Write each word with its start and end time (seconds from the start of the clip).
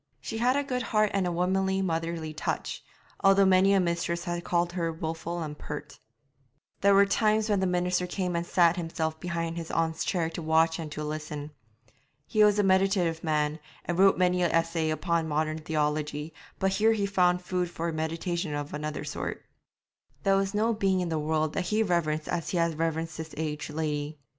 She 0.19 0.39
had 0.39 0.55
a 0.55 0.63
good 0.63 0.81
heart 0.81 1.11
and 1.13 1.27
a 1.27 1.31
womanly, 1.31 1.79
motherly 1.83 2.33
touch, 2.33 2.83
although 3.23 3.45
many 3.45 3.71
a 3.71 3.79
mistress 3.79 4.23
had 4.23 4.43
called 4.43 4.71
her 4.71 4.91
wilful 4.91 5.43
and 5.43 5.55
pert. 5.55 5.99
There 6.79 6.95
were 6.95 7.05
times 7.05 7.47
when 7.49 7.59
the 7.59 7.67
minister 7.67 8.07
came 8.07 8.35
and 8.35 8.43
sat 8.43 8.77
himself 8.77 9.19
behind 9.19 9.57
his 9.57 9.69
aunt's 9.69 10.03
chair 10.03 10.27
to 10.31 10.41
watch 10.41 10.79
and 10.79 10.91
to 10.93 11.03
listen. 11.03 11.51
He 12.25 12.43
was 12.43 12.57
a 12.57 12.63
meditative 12.63 13.23
man, 13.23 13.59
and 13.85 13.99
wrote 13.99 14.17
many 14.17 14.41
an 14.41 14.49
essay 14.49 14.89
upon 14.89 15.27
modern 15.27 15.59
theology, 15.59 16.33
but 16.57 16.71
here 16.71 16.93
he 16.93 17.05
found 17.05 17.43
food 17.43 17.69
for 17.69 17.91
meditation 17.91 18.55
of 18.55 18.73
another 18.73 19.03
sort. 19.03 19.45
There 20.23 20.35
was 20.35 20.55
no 20.55 20.73
being 20.73 21.01
in 21.01 21.09
the 21.09 21.19
world 21.19 21.53
that 21.53 21.65
he 21.65 21.83
reverenced 21.83 22.27
as 22.27 22.49
he 22.49 22.57
had 22.57 22.79
reverenced 22.79 23.17
this 23.17 23.35
aged 23.37 23.69
lady. 23.69 24.17